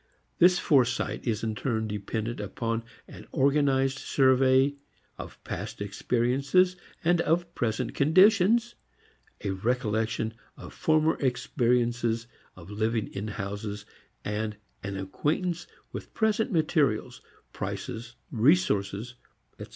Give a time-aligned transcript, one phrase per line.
[0.39, 4.75] This foresight is in turn dependent upon an organized survey
[5.19, 8.73] of past experiences and of present conditions,
[9.43, 12.25] a recollection of former experiences
[12.55, 13.85] of living in houses
[14.25, 17.21] and an acquaintance with present materials,
[17.53, 19.13] prices, resources,
[19.59, 19.69] etc.